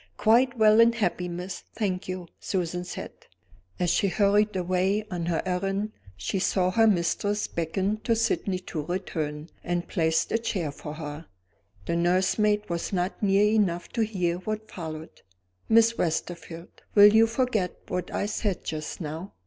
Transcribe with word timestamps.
"Quite 0.17 0.57
well 0.57 0.81
and 0.81 0.95
happy, 0.95 1.27
miss, 1.27 1.59
thank 1.75 2.07
you," 2.07 2.27
Susan 2.39 2.83
said. 2.83 3.11
As 3.79 3.91
she 3.91 4.07
hurried 4.07 4.55
away 4.55 5.05
on 5.11 5.27
her 5.27 5.43
errand, 5.45 5.91
she 6.17 6.39
saw 6.39 6.71
her 6.71 6.87
mistress 6.87 7.45
beckon 7.45 7.97
to 8.05 8.15
Sydney 8.15 8.57
to 8.61 8.81
return, 8.83 9.51
and 9.63 9.87
place 9.87 10.25
a 10.31 10.39
chair 10.39 10.71
for 10.71 10.95
her. 10.95 11.27
The 11.85 11.95
nursemaid 11.95 12.67
was 12.67 12.91
not 12.91 13.21
near 13.21 13.45
enough 13.45 13.89
to 13.89 14.01
hear 14.03 14.37
what 14.39 14.71
followed. 14.71 15.21
"Miss 15.69 15.99
Westerfield, 15.99 16.81
will 16.95 17.13
you 17.13 17.27
forget 17.27 17.77
what 17.87 18.11
I 18.11 18.25
said 18.25 18.63
just 18.65 19.01
now?" 19.01 19.33